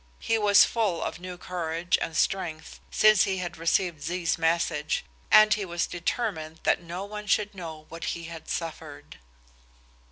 [0.17, 5.53] He was full of new courage and strength since he had received Z's message, and
[5.53, 9.19] he was determined that no one should know what he had suffered.